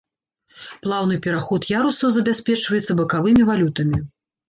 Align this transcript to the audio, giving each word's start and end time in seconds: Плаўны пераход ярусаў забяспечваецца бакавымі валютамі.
Плаўны 0.85 1.19
пераход 1.27 1.69
ярусаў 1.81 2.09
забяспечваецца 2.17 2.91
бакавымі 3.05 3.43
валютамі. 3.55 4.07